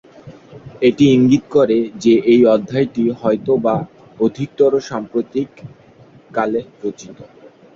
এটি 0.81 1.05
ইঙ্গিত 1.15 1.43
করে 1.55 1.77
যে 2.03 2.13
এই 2.33 2.41
অধ্যায়টি 2.55 3.03
হয়তো 3.21 3.51
বা 3.65 3.75
অধিকতর 4.19 4.71
সাম্প্রতিক 4.89 5.49
কালে 6.35 6.61
রচিত। 6.83 7.17